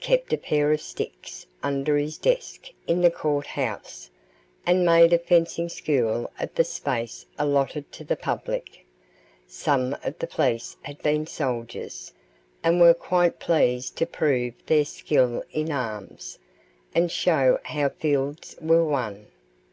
[0.00, 4.10] kept a pair of sticks under his desk in the court house,
[4.66, 8.84] and made a fencing school of the space allotted to the public.
[9.46, 12.12] Some of the police had been soldiers,
[12.64, 16.40] and were quite pleased to prove their skill in arms,
[16.92, 19.28] and show how fields were won.